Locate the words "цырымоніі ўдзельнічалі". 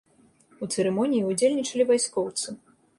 0.77-1.89